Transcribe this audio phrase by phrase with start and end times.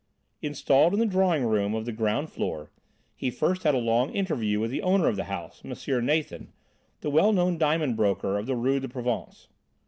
[0.41, 2.71] Installed in the drawing room on the ground floor,
[3.15, 6.03] he first had a long interview with the owner of the house, M.
[6.07, 6.51] Nathan,
[7.01, 9.47] the well known diamond broker of the Rue de Provence.